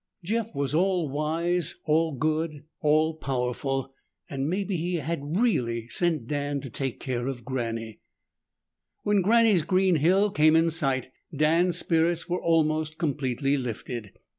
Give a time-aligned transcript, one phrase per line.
[0.23, 3.93] Jeff was all wise, all good, all powerful,
[4.27, 7.99] and maybe he had really sent Dan to take care of Granny.
[9.03, 14.13] When Granny's green hill came in sight, Dan's spirits were almost completely lifted.